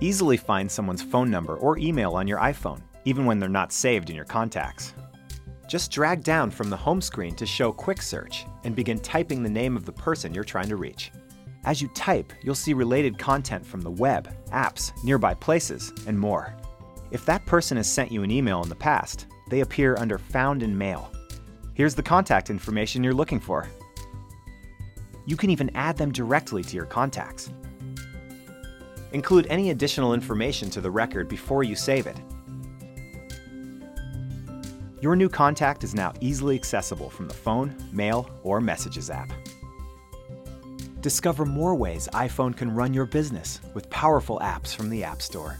[0.00, 4.10] Easily find someone's phone number or email on your iPhone, even when they're not saved
[4.10, 4.94] in your contacts.
[5.68, 9.48] Just drag down from the home screen to show Quick Search and begin typing the
[9.48, 11.10] name of the person you're trying to reach.
[11.64, 16.54] As you type, you'll see related content from the web, apps, nearby places, and more.
[17.10, 20.62] If that person has sent you an email in the past, they appear under Found
[20.62, 21.10] in Mail.
[21.74, 23.68] Here's the contact information you're looking for.
[25.26, 27.50] You can even add them directly to your contacts.
[29.14, 32.16] Include any additional information to the record before you save it.
[35.00, 39.30] Your new contact is now easily accessible from the phone, mail, or messages app.
[41.00, 45.58] Discover more ways iPhone can run your business with powerful apps from the App Store.